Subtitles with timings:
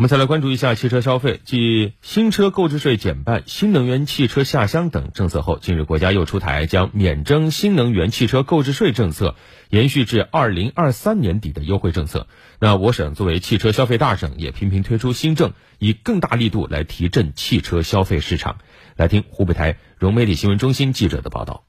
[0.00, 9.34] 我们再来关注一下汽车消费，继新车购置税减半、新能源汽车下乡等政策后，近日国家又出台将免征新能源汽车购置税政策
[9.68, 12.28] 延续至二零二三年底的优惠政策。
[12.58, 18.56] 那我省作为汽车消费大省，也频频推出新政，以更大力度来提振汽车消费市场。
[18.96, 21.64] 来听湖北台融媒体新闻中心记者的报道。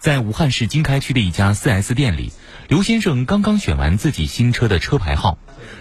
[0.00, 2.32] 在武汉市经开区的一家 4S 店里，
[2.68, 5.36] 刘先生刚刚选完自己新车的车牌号。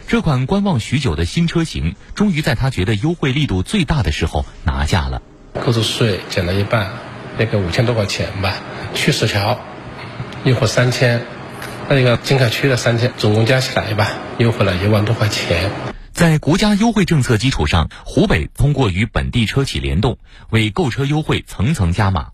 [0.10, 5.22] 这款观望许久的新车型，终于在他觉得优惠力度最大的时候拿下了。
[5.64, 6.92] 购置税减了一半，
[7.38, 8.56] 那个五千多块钱吧。
[8.94, 9.58] 去石桥，
[10.44, 11.26] 优惠三千，
[11.88, 15.72] 那个经开区的三千，总共加起来吧，优惠了一万多块钱。
[16.12, 20.18] 在国家优惠政策基础上，湖北通过与本地车企联动，
[20.50, 22.32] 为购车优惠层层加码。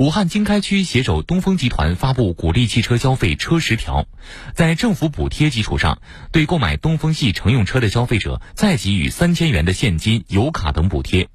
[0.00, 4.06] 武汉经开区携手东风集团发布鼓励汽车消费车十条，
[4.54, 5.98] 在政府补贴基础上，
[6.32, 11.28] 对购买东风系乘用车的消费者再给予三千元的现金、油卡等补贴，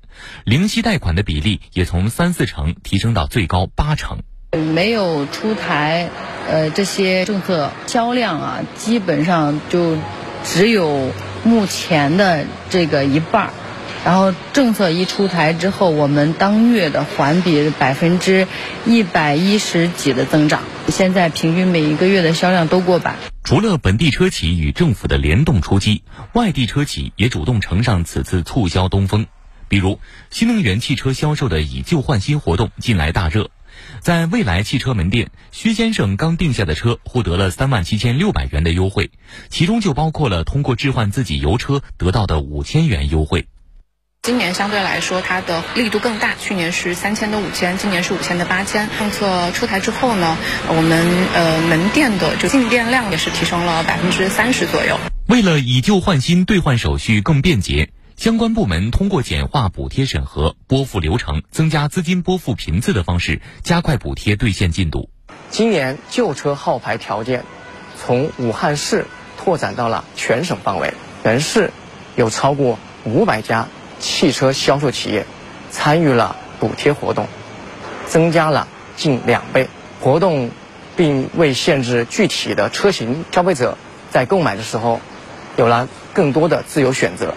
[0.46, 4.24] 零息贷款的比例也从三四成提升到最高八成。
[4.54, 6.10] 没有出台，
[6.50, 9.96] 呃，这些政策销量啊，基本上就
[10.44, 11.12] 只有
[11.44, 13.54] 目前的这个一半儿。
[14.06, 18.48] 然后政策一出台之后，我们当月的环比百分之
[18.86, 23.16] 一百一十几的增长，现在平均每一个月的销量都过百。
[23.44, 26.04] 除了本地车企与政府的联动出击，
[26.34, 29.26] 外地车企也主动乘上此次促销东风。
[29.68, 33.50] 比如新能源汽车销售的以旧换新活动近来大热，
[34.02, 39.10] 在未来汽车门店，薛先生刚定下的车获得了三万七千六百元的优惠，
[39.50, 43.48] 其中就包括了通过置换自己油车得到的五千元优惠。
[44.26, 46.34] 今年相对来说，它的力度更大。
[46.40, 48.90] 去年是三千的五千，今年是五千的八千。
[48.98, 50.36] 政策出台之后呢，
[50.68, 54.98] 我们呃门店的就进店量也是提升了百分之三十左右。
[55.28, 65.12] 为了以旧换新兑换手续更便捷，相关部门通过简化补贴审核、拨付流程、增加资金拨付频次的方式，加快补贴兑现进度。
[65.52, 67.44] 今年旧车号牌条件
[67.96, 69.06] 从武汉市
[69.38, 71.70] 拓展到了全省范围，全市
[72.16, 73.68] 有超过五百家。
[74.00, 75.26] 汽车销售企业
[75.70, 77.28] 参与了补贴活动，
[78.08, 79.68] 增加了近两倍。
[80.02, 80.52] 活动
[80.96, 83.78] 并未限制具体的车型，消费者
[84.12, 85.02] 在购买的时候
[85.58, 87.34] 有了更多的自由选择。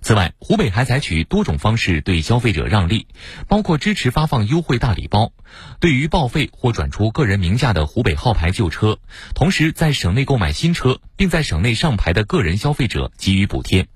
[0.00, 3.06] 此外，湖北还采取多种方式对消费者让利，
[3.46, 5.30] 包括支持发放优惠大礼包，
[5.78, 8.98] 对于报废或转出个人名下的湖北号牌旧车，
[9.34, 13.86] 同时在省内购买新车并在省内上牌的个人消费者给予补贴。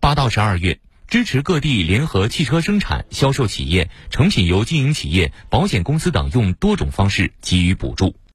[0.00, 0.80] 八到十二月。
[1.12, 8.16] 支持各地联合汽车生产、销售企业、成品油经营企业、保险公司等用多种方式给予补助。